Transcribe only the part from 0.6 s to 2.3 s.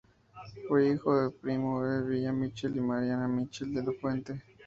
Fue hijo de Primo F.